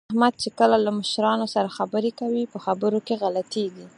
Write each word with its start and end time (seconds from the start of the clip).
احمد 0.11 0.33
چې 0.43 0.49
کله 0.59 0.77
له 0.85 0.91
مشرانو 0.99 1.45
سره 1.55 1.75
خبرې 1.77 2.11
کوي، 2.19 2.43
په 2.53 2.57
خبرو 2.65 2.99
کې 3.07 3.19
غلطېږي 3.21 3.85